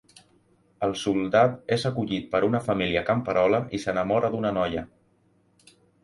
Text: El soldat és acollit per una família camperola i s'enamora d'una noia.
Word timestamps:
El 0.85 0.93
soldat 0.99 1.59
és 1.75 1.83
acollit 1.89 2.23
per 2.31 2.41
una 2.47 2.61
família 2.69 3.03
camperola 3.09 3.59
i 3.79 3.81
s'enamora 3.83 4.31
d'una 4.37 4.53
noia. 4.59 4.83